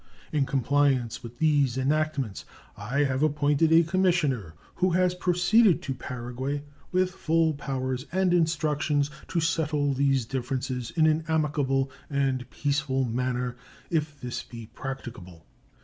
In 0.31 0.47
compliance 0.47 1.21
with 1.21 1.37
these 1.37 1.77
enactments, 1.77 2.43
I 2.75 3.03
have 3.03 3.21
appointed 3.21 3.71
a 3.71 3.83
commissioner, 3.83 4.55
who 4.77 4.89
has 4.93 5.13
proceeded 5.13 5.83
to 5.83 5.93
Paraguay 5.93 6.63
with 6.91 7.11
full 7.11 7.53
powers 7.53 8.07
and 8.11 8.33
instructions 8.33 9.11
to 9.27 9.39
settle 9.39 9.93
these 9.93 10.25
differences 10.25 10.89
in 10.89 11.05
an 11.05 11.23
amicable 11.27 11.91
and 12.09 12.49
peaceful 12.49 13.05
manner 13.05 13.55
if 13.91 14.19
this 14.19 14.41
be 14.41 14.71
practicable. 14.73 15.45